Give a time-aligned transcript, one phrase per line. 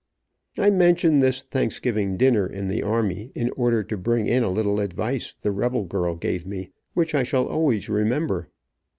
[0.57, 4.79] I mention this Thanksgiving dinner in the army, in order to bring in a little
[4.79, 8.49] advice the rebel girl gave me, which I shall always remember.